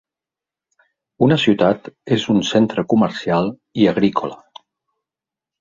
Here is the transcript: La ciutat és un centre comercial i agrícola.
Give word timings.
La 1.33 1.37
ciutat 1.43 1.91
és 2.19 2.25
un 2.37 2.41
centre 2.53 2.87
comercial 2.95 3.53
i 3.83 3.89
agrícola. 3.93 4.41